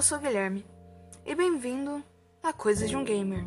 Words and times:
eu 0.00 0.02
sou 0.02 0.18
Guilherme 0.18 0.64
e 1.26 1.34
bem-vindo 1.34 2.02
a 2.42 2.54
Coisas 2.54 2.88
de 2.88 2.96
um 2.96 3.04
Gamer. 3.04 3.44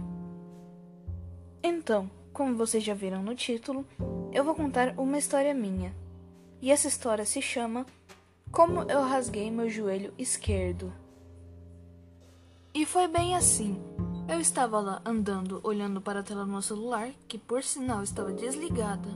Então, 1.63 2.11
como 2.31 2.55
vocês 2.55 2.83
já 2.83 2.93
viram 2.93 3.23
no 3.23 3.33
título, 3.33 3.83
eu 4.31 4.43
vou 4.43 4.53
contar 4.53 4.93
uma 4.95 5.17
história 5.17 5.51
minha. 5.51 5.95
E 6.61 6.69
essa 6.69 6.87
história 6.87 7.25
se 7.25 7.41
chama 7.41 7.87
Como 8.51 8.83
eu 8.83 9.01
rasguei 9.01 9.49
meu 9.49 9.67
joelho 9.67 10.13
esquerdo. 10.15 10.93
E 12.71 12.85
foi 12.85 13.07
bem 13.07 13.35
assim. 13.35 13.81
Eu 14.29 14.39
estava 14.39 14.79
lá 14.79 15.01
andando, 15.03 15.59
olhando 15.63 16.01
para 16.01 16.19
a 16.19 16.23
tela 16.23 16.45
do 16.45 16.51
meu 16.51 16.61
celular, 16.61 17.09
que 17.27 17.39
por 17.39 17.63
sinal 17.63 18.03
estava 18.03 18.31
desligada. 18.31 19.09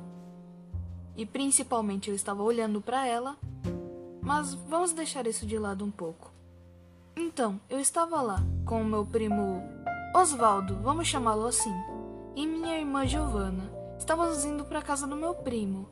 E 1.15 1.23
principalmente 1.23 2.09
eu 2.09 2.15
estava 2.15 2.41
olhando 2.41 2.81
para 2.81 3.05
ela, 3.05 3.37
mas 4.23 4.55
vamos 4.55 4.91
deixar 4.91 5.27
isso 5.27 5.45
de 5.45 5.59
lado 5.59 5.85
um 5.85 5.91
pouco. 5.91 6.35
Então, 7.19 7.59
eu 7.67 7.79
estava 7.79 8.21
lá 8.21 8.43
com 8.63 8.79
o 8.79 8.85
meu 8.85 9.03
primo 9.03 9.63
Osvaldo, 10.15 10.75
vamos 10.83 11.07
chamá-lo 11.07 11.47
assim, 11.47 11.73
e 12.35 12.45
minha 12.45 12.77
irmã 12.77 13.07
Giovana. 13.07 13.71
Estávamos 13.97 14.45
indo 14.45 14.63
para 14.63 14.83
casa 14.83 15.07
do 15.07 15.15
meu 15.15 15.33
primo. 15.33 15.89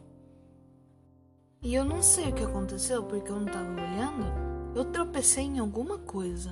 E 1.64 1.74
eu 1.74 1.84
não 1.84 2.04
sei 2.04 2.30
o 2.30 2.34
que 2.34 2.44
aconteceu 2.44 3.02
porque 3.06 3.32
eu 3.32 3.38
não 3.38 3.48
estava 3.48 3.72
olhando. 3.72 4.76
Eu 4.76 4.86
tropecei 4.86 5.46
em 5.46 5.58
alguma 5.58 5.98
coisa. 5.98 6.52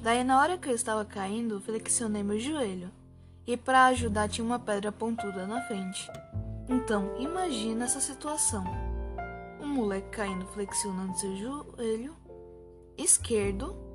Daí, 0.00 0.22
na 0.22 0.40
hora 0.40 0.56
que 0.56 0.68
eu 0.68 0.74
estava 0.76 1.04
caindo, 1.04 1.60
flexionei 1.60 2.22
meu 2.22 2.38
joelho. 2.38 2.92
E 3.44 3.56
para 3.56 3.86
ajudar, 3.86 4.28
tinha 4.28 4.44
uma 4.44 4.60
pedra 4.60 4.92
pontuda 4.92 5.44
na 5.44 5.60
frente. 5.62 6.08
Então, 6.68 7.16
imagina 7.18 7.86
essa 7.86 7.98
situação: 7.98 8.62
um 9.60 9.66
moleque 9.66 10.10
caindo, 10.10 10.46
flexionando 10.46 11.18
seu 11.18 11.36
joelho 11.36 12.14
esquerdo 12.96 13.87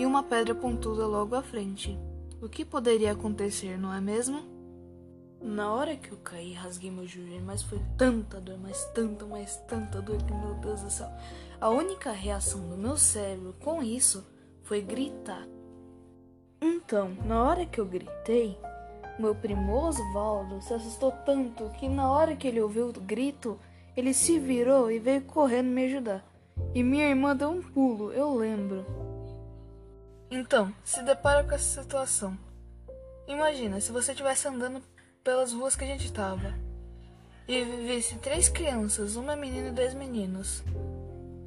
e 0.00 0.06
uma 0.06 0.22
pedra 0.22 0.54
pontuda 0.54 1.06
logo 1.06 1.34
à 1.34 1.42
frente. 1.42 1.98
O 2.40 2.48
que 2.48 2.64
poderia 2.64 3.12
acontecer, 3.12 3.78
não 3.78 3.92
é 3.92 4.00
mesmo? 4.00 4.40
Na 5.42 5.74
hora 5.74 5.94
que 5.94 6.10
eu 6.10 6.16
caí, 6.16 6.54
rasguei 6.54 6.90
meu 6.90 7.06
joelho, 7.06 7.44
mas 7.44 7.62
foi 7.62 7.78
tanta 7.98 8.40
dor, 8.40 8.56
mas 8.58 8.82
tanta, 8.94 9.26
mas 9.26 9.56
tanta 9.68 10.00
dor 10.00 10.16
que, 10.22 10.32
meu 10.32 10.54
Deus 10.54 10.80
do 10.80 10.90
céu. 10.90 11.06
A 11.60 11.68
única 11.68 12.12
reação 12.12 12.66
do 12.66 12.78
meu 12.78 12.96
cérebro 12.96 13.54
com 13.60 13.82
isso 13.82 14.26
foi 14.62 14.80
gritar. 14.80 15.46
Então, 16.62 17.14
na 17.26 17.44
hora 17.44 17.66
que 17.66 17.78
eu 17.78 17.84
gritei, 17.84 18.58
meu 19.18 19.34
primo 19.34 19.74
Osvaldo 19.74 20.62
se 20.62 20.72
assustou 20.72 21.12
tanto 21.26 21.68
que 21.78 21.90
na 21.90 22.10
hora 22.10 22.34
que 22.34 22.48
ele 22.48 22.62
ouviu 22.62 22.88
o 22.88 22.92
grito, 22.92 23.60
ele 23.94 24.14
se 24.14 24.38
virou 24.38 24.90
e 24.90 24.98
veio 24.98 25.20
correndo 25.24 25.68
me 25.68 25.84
ajudar. 25.84 26.24
E 26.74 26.82
minha 26.82 27.06
irmã 27.06 27.36
deu 27.36 27.50
um 27.50 27.60
pulo, 27.60 28.10
eu 28.12 28.34
lembro. 28.34 28.99
Então, 30.30 30.72
se 30.84 31.02
depara 31.02 31.42
com 31.42 31.54
essa 31.54 31.82
situação. 31.82 32.38
Imagina 33.26 33.80
se 33.80 33.90
você 33.90 34.12
estivesse 34.12 34.46
andando 34.46 34.80
pelas 35.24 35.52
ruas 35.52 35.74
que 35.74 35.82
a 35.82 35.86
gente 35.86 36.06
estava 36.06 36.54
e 37.48 37.64
visse 37.64 38.14
três 38.18 38.48
crianças, 38.48 39.16
uma 39.16 39.34
menina 39.34 39.68
e 39.68 39.72
dois 39.72 39.92
meninos. 39.92 40.62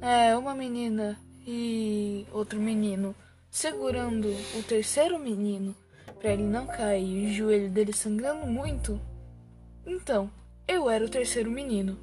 É, 0.02 0.36
uma 0.36 0.54
menina 0.54 1.18
e 1.46 2.26
outro 2.30 2.60
menino 2.60 3.14
segurando 3.50 4.28
o 4.58 4.62
terceiro 4.62 5.18
menino 5.18 5.74
para 6.18 6.32
ele 6.32 6.42
não 6.42 6.66
cair 6.66 7.28
e 7.28 7.30
o 7.30 7.32
joelho 7.32 7.70
dele 7.70 7.92
sangrando 7.92 8.46
muito. 8.46 9.00
Então, 9.86 10.30
eu 10.68 10.90
era 10.90 11.04
o 11.04 11.08
terceiro 11.08 11.50
menino. 11.50 11.98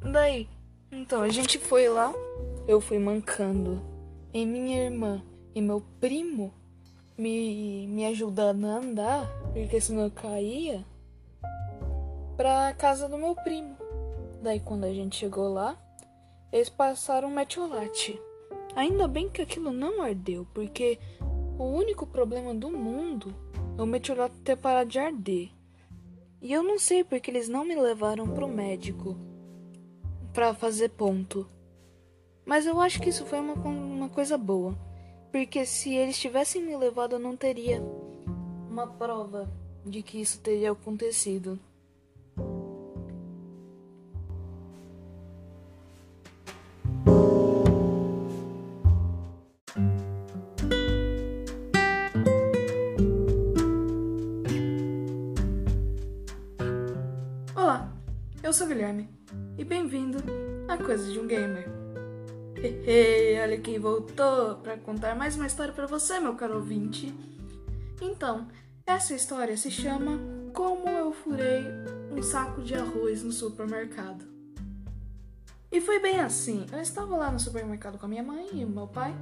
Daí, 0.00 0.48
então 0.90 1.20
a 1.20 1.28
gente 1.28 1.58
foi 1.58 1.88
lá, 1.88 2.12
eu 2.66 2.80
fui 2.80 2.98
mancando 2.98 3.82
e 4.32 4.46
minha 4.46 4.84
irmã 4.84 5.22
e 5.54 5.60
meu 5.60 5.82
primo 6.00 6.52
me, 7.16 7.86
me 7.86 8.06
ajudando 8.06 8.64
a 8.64 8.76
andar, 8.76 9.28
porque 9.52 9.80
senão 9.80 10.04
eu 10.04 10.10
caía, 10.10 10.84
pra 12.36 12.72
casa 12.74 13.08
do 13.08 13.18
meu 13.18 13.34
primo. 13.34 13.76
Daí 14.42 14.60
quando 14.60 14.84
a 14.84 14.92
gente 14.92 15.16
chegou 15.16 15.52
lá, 15.52 15.76
eles 16.50 16.68
passaram 16.68 17.28
um 17.28 17.34
metiolate. 17.34 18.20
Ainda 18.74 19.06
bem 19.06 19.28
que 19.28 19.42
aquilo 19.42 19.72
não 19.72 20.02
ardeu, 20.02 20.46
porque 20.54 20.98
o 21.58 21.64
único 21.64 22.06
problema 22.06 22.54
do 22.54 22.70
mundo 22.70 23.34
é 23.78 23.82
o 23.82 23.86
metiolate 23.86 24.34
ter 24.40 24.56
parado 24.56 24.90
de 24.90 24.98
arder. 24.98 25.50
E 26.40 26.52
eu 26.52 26.62
não 26.62 26.78
sei 26.78 27.04
porque 27.04 27.30
eles 27.30 27.48
não 27.48 27.64
me 27.64 27.76
levaram 27.76 28.26
pro 28.26 28.48
médico 28.48 29.16
para 30.32 30.54
fazer 30.54 30.88
ponto. 30.88 31.48
Mas 32.44 32.66
eu 32.66 32.80
acho 32.80 33.00
que 33.00 33.10
isso 33.10 33.24
foi 33.24 33.38
uma, 33.38 33.54
uma 33.54 34.08
coisa 34.08 34.36
boa 34.36 34.76
porque 35.32 35.64
se 35.64 35.94
eles 35.94 36.18
tivessem 36.18 36.62
me 36.62 36.76
levado, 36.76 37.14
eu 37.14 37.18
não 37.18 37.34
teria 37.34 37.82
uma 38.70 38.86
prova 38.86 39.48
de 39.84 40.02
que 40.02 40.20
isso 40.20 40.38
teria 40.40 40.70
acontecido. 40.70 41.58
Olá, 57.56 57.90
eu 58.42 58.52
sou 58.52 58.66
Guilherme 58.66 59.08
e 59.56 59.64
bem-vindo 59.64 60.18
a 60.68 60.76
Coisas 60.76 61.10
de 61.10 61.18
um 61.18 61.26
Gamer. 61.26 61.81
Hehe, 62.62 63.40
olha 63.40 63.58
quem 63.58 63.80
voltou 63.80 64.54
para 64.62 64.76
contar 64.76 65.16
mais 65.16 65.34
uma 65.34 65.48
história 65.48 65.72
para 65.72 65.88
você, 65.88 66.20
meu 66.20 66.36
caro 66.36 66.54
ouvinte. 66.54 67.12
Então, 68.00 68.46
essa 68.86 69.14
história 69.14 69.56
se 69.56 69.68
chama 69.68 70.20
Como 70.54 70.88
eu 70.88 71.12
furei 71.12 71.64
um 72.12 72.22
saco 72.22 72.62
de 72.62 72.76
arroz 72.76 73.24
no 73.24 73.32
supermercado. 73.32 74.24
E 75.72 75.80
foi 75.80 75.98
bem 75.98 76.20
assim. 76.20 76.64
Eu 76.72 76.78
estava 76.78 77.16
lá 77.16 77.32
no 77.32 77.40
supermercado 77.40 77.98
com 77.98 78.06
a 78.06 78.08
minha 78.08 78.22
mãe 78.22 78.48
e 78.52 78.64
meu 78.64 78.86
pai 78.86 79.12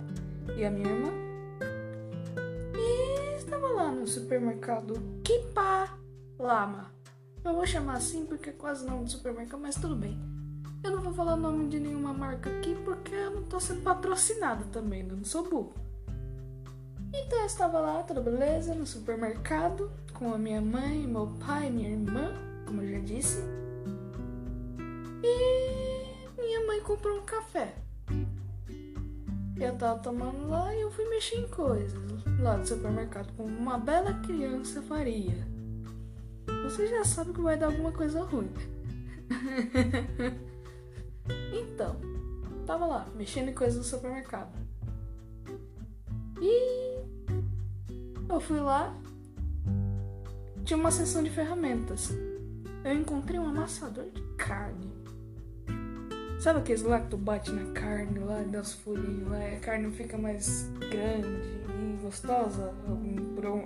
e 0.55 0.62
a 0.62 0.71
minha 0.71 0.91
irmã. 0.91 1.11
E 2.77 3.37
estava 3.39 3.69
lá 3.69 3.91
no 3.91 4.07
supermercado 4.07 5.01
Kipa 5.25 5.99
Lama. 6.39 6.93
Eu 7.43 7.55
vou 7.55 7.67
chamar 7.67 7.95
assim 7.95 8.27
porque 8.27 8.51
é 8.51 8.53
quase 8.53 8.84
não 8.84 9.03
do 9.03 9.11
supermercado, 9.11 9.61
mas 9.61 9.77
tudo 9.77 9.97
bem. 9.97 10.40
Eu 10.83 10.93
não 10.93 11.03
vou 11.03 11.13
falar 11.13 11.35
o 11.35 11.37
nome 11.37 11.69
de 11.69 11.79
nenhuma 11.79 12.15
marca 12.15 12.49
aqui 12.49 12.75
porque 12.85 13.15
eu 13.15 13.33
não 13.33 13.43
tô 13.43 13.61
sendo 13.61 13.83
patrocinada 13.83 14.65
também, 14.73 15.03
né? 15.03 15.15
não 15.15 15.25
sou 15.25 15.49
burro. 15.49 15.75
Então 17.13 17.39
eu 17.39 17.47
estava 17.47 17.79
lá, 17.81 18.03
tudo 18.03 18.23
beleza, 18.23 18.75
no 18.75 18.87
supermercado, 18.87 19.91
com 20.15 20.33
a 20.33 20.39
minha 20.39 20.61
mãe, 20.61 21.07
meu 21.07 21.27
pai, 21.45 21.71
minha 21.71 21.91
irmã, 21.91 22.33
como 22.67 22.81
eu 22.83 22.93
já 22.93 22.99
disse. 23.01 23.39
E 25.23 26.41
minha 26.41 26.67
mãe 26.67 26.81
comprou 26.81 27.19
um 27.19 27.25
café. 27.25 27.75
Eu 29.59 29.77
tava 29.77 29.99
tomando 29.99 30.49
lá 30.49 30.75
e 30.75 30.81
eu 30.81 30.91
fui 30.91 31.07
mexer 31.11 31.37
em 31.37 31.49
coisas 31.49 32.01
lá 32.41 32.57
do 32.57 32.67
supermercado, 32.67 33.31
como 33.37 33.49
uma 33.49 33.77
bela 33.77 34.15
criança 34.23 34.81
faria. 34.81 35.47
Você 36.65 36.87
já 36.87 37.05
sabe 37.05 37.35
que 37.35 37.41
vai 37.43 37.59
dar 37.59 37.67
alguma 37.67 37.93
coisa 37.93 38.23
ruim. 38.23 38.51
Então, 41.53 41.97
tava 42.67 42.87
lá, 42.87 43.07
mexendo 43.15 43.49
em 43.49 43.55
coisas 43.55 43.77
no 43.77 43.85
supermercado. 43.85 44.53
E 46.41 47.03
eu 48.29 48.41
fui 48.41 48.61
lá, 48.61 48.97
tinha 50.65 50.79
uma 50.79 50.91
seção 50.91 51.23
de 51.23 51.31
ferramentas. 51.31 52.11
Eu 52.85 52.95
encontrei 52.95 53.39
um 53.39 53.49
amassador 53.49 54.11
de 54.11 54.23
carne. 54.37 54.91
Sabe 56.41 56.61
aqueles 56.61 56.83
lá 56.83 57.01
que 57.01 57.09
tu 57.09 57.19
bate 57.19 57.53
na 57.53 57.73
carne 57.73 58.19
lá, 58.21 58.43
das 58.45 58.73
folhinhas 58.73 59.28
lá, 59.28 59.39
a 59.39 59.61
carne 59.61 59.91
fica 59.91 60.16
mais 60.16 60.71
grande 60.91 61.28
e 61.28 61.99
gostosa 62.03 62.73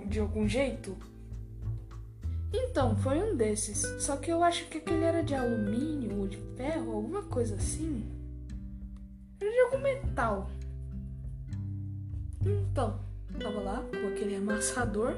de 0.07 0.19
algum 0.19 0.45
jeito? 0.45 0.97
Então, 2.53 2.95
foi 2.97 3.21
um 3.21 3.35
desses. 3.35 3.81
Só 4.03 4.17
que 4.17 4.31
eu 4.31 4.43
acho 4.43 4.67
que 4.67 4.77
aquele 4.77 5.03
era 5.03 5.23
de 5.23 5.35
alumínio 5.35 6.19
ou 6.19 6.27
de 6.27 6.37
ferro, 6.55 6.93
alguma 6.93 7.23
coisa 7.23 7.55
assim. 7.55 8.05
Era 9.39 9.51
de 9.51 9.59
algum 9.59 9.79
metal. 9.79 10.49
Então, 12.45 12.99
tava 13.39 13.59
lá 13.59 13.83
com 13.91 14.07
aquele 14.07 14.35
amassador 14.35 15.13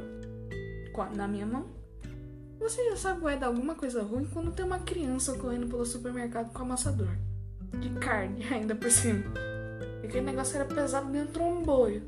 na 1.16 1.28
minha 1.28 1.46
mão. 1.46 1.68
Você 2.60 2.90
já 2.90 2.96
sabe 2.96 3.22
vai 3.22 3.38
dar 3.38 3.48
alguma 3.48 3.76
coisa 3.76 4.02
ruim 4.02 4.26
quando 4.26 4.52
tem 4.52 4.66
uma 4.66 4.80
criança 4.80 5.38
correndo 5.38 5.68
pelo 5.68 5.86
supermercado 5.86 6.52
com 6.52 6.64
amassador. 6.64 7.10
De 7.80 7.90
carne, 8.00 8.44
ainda 8.52 8.76
por 8.76 8.90
cima. 8.90 9.24
E 10.02 10.08
aquele 10.08 10.26
negócio 10.26 10.56
era 10.56 10.66
pesado 10.66 11.12
dentro 11.12 11.34
de 11.34 11.40
um 11.40 11.62
boio. 11.62 12.04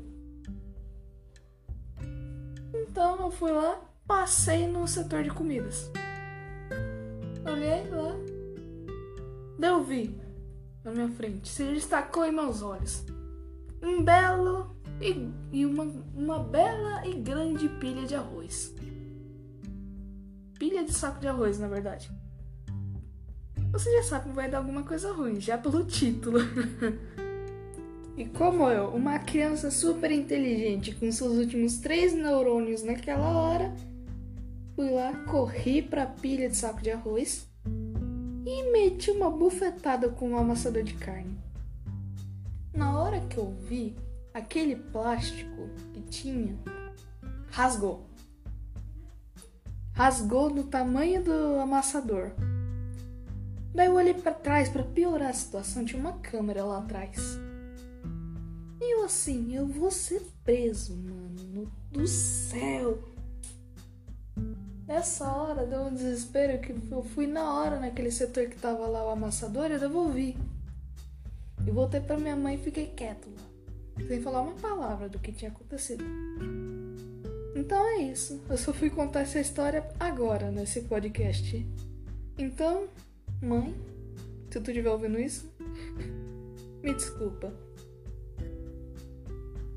Então 2.74 3.20
eu 3.20 3.30
fui 3.30 3.52
lá, 3.52 3.80
passei 4.10 4.66
no 4.66 4.88
setor 4.88 5.22
de 5.22 5.30
comidas. 5.30 5.88
Olhei 7.48 7.88
lá. 7.90 8.12
Daí 9.56 9.70
eu 9.70 9.84
vi 9.84 10.20
na 10.82 10.90
minha 10.90 11.08
frente. 11.10 11.48
Se 11.48 11.62
destacou 11.62 12.24
em 12.24 12.32
meus 12.32 12.60
olhos. 12.60 13.04
um 13.80 14.02
belo 14.02 14.74
e, 15.00 15.30
e 15.52 15.64
uma, 15.64 15.84
uma 16.12 16.40
bela 16.40 17.06
e 17.06 17.14
grande 17.20 17.68
pilha 17.68 18.04
de 18.04 18.16
arroz. 18.16 18.74
Pilha 20.58 20.82
de 20.82 20.92
saco 20.92 21.20
de 21.20 21.28
arroz, 21.28 21.60
na 21.60 21.68
verdade. 21.68 22.10
Você 23.70 23.92
já 23.92 24.02
sabe 24.02 24.30
que 24.30 24.34
vai 24.34 24.50
dar 24.50 24.58
alguma 24.58 24.82
coisa 24.82 25.12
ruim, 25.12 25.40
já 25.40 25.56
pelo 25.56 25.84
título. 25.84 26.40
e 28.18 28.24
como 28.24 28.68
eu, 28.68 28.88
uma 28.88 29.20
criança 29.20 29.70
super 29.70 30.10
inteligente 30.10 30.96
com 30.96 31.12
seus 31.12 31.38
últimos 31.38 31.78
três 31.78 32.12
neurônios 32.12 32.82
naquela 32.82 33.38
hora, 33.38 33.72
fui 34.80 34.88
lá, 34.88 35.12
corri 35.26 35.82
pra 35.82 36.06
pilha 36.06 36.48
de 36.48 36.56
saco 36.56 36.80
de 36.80 36.90
arroz 36.90 37.46
e 38.46 38.72
meti 38.72 39.10
uma 39.10 39.30
bufetada 39.30 40.08
com 40.08 40.30
um 40.30 40.38
amassador 40.38 40.82
de 40.82 40.94
carne. 40.94 41.38
Na 42.72 42.98
hora 42.98 43.20
que 43.20 43.36
eu 43.36 43.50
vi, 43.68 43.94
aquele 44.32 44.76
plástico 44.76 45.68
que 45.92 46.00
tinha 46.00 46.58
rasgou. 47.50 48.06
Rasgou 49.92 50.48
no 50.48 50.64
tamanho 50.64 51.22
do 51.22 51.60
amassador. 51.60 52.30
Daí 53.74 53.86
eu 53.86 53.96
olhei 53.96 54.14
para 54.14 54.32
trás 54.32 54.70
para 54.70 54.82
piorar 54.82 55.28
a 55.28 55.34
situação, 55.34 55.84
tinha 55.84 56.00
uma 56.00 56.14
câmera 56.20 56.64
lá 56.64 56.78
atrás. 56.78 57.38
E 58.80 58.94
eu 58.94 59.04
assim, 59.04 59.54
eu 59.54 59.66
vou 59.66 59.90
ser 59.90 60.22
preso, 60.42 60.96
mano, 60.96 61.70
do 61.92 62.06
céu. 62.06 63.09
Nessa 64.90 65.24
hora 65.32 65.64
deu 65.64 65.82
um 65.82 65.94
desespero 65.94 66.60
que 66.60 66.72
eu 66.90 67.04
fui 67.04 67.24
na 67.24 67.54
hora 67.54 67.78
naquele 67.78 68.10
setor 68.10 68.48
que 68.48 68.56
tava 68.56 68.88
lá 68.88 69.06
o 69.06 69.10
amassador 69.10 69.70
e 69.70 69.74
eu 69.74 69.78
devolvi. 69.78 70.36
E 71.64 71.70
voltei 71.70 72.00
para 72.00 72.18
minha 72.18 72.34
mãe 72.34 72.56
e 72.56 72.58
fiquei 72.58 72.88
quieto 72.88 73.28
lá, 73.28 74.04
sem 74.08 74.20
falar 74.20 74.42
uma 74.42 74.56
palavra 74.56 75.08
do 75.08 75.20
que 75.20 75.30
tinha 75.30 75.52
acontecido. 75.52 76.04
Então 77.54 77.78
é 77.86 77.98
isso. 77.98 78.42
Eu 78.50 78.58
só 78.58 78.72
fui 78.72 78.90
contar 78.90 79.20
essa 79.20 79.38
história 79.38 79.88
agora 80.00 80.50
nesse 80.50 80.80
podcast. 80.80 81.64
Então, 82.36 82.88
mãe, 83.40 83.72
se 84.50 84.58
tu 84.58 84.72
estiver 84.72 84.90
ouvindo 84.90 85.20
isso, 85.20 85.48
me 86.82 86.92
desculpa. 86.92 87.54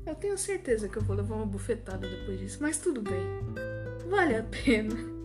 Eu 0.04 0.16
tenho 0.16 0.36
certeza 0.36 0.88
que 0.88 0.96
eu 0.96 1.02
vou 1.02 1.14
levar 1.14 1.36
uma 1.36 1.46
bufetada 1.46 2.04
depois 2.04 2.40
disso, 2.40 2.58
mas 2.60 2.78
tudo 2.78 3.00
bem. 3.00 3.73
Валя, 4.06 4.44
блин. 4.50 5.23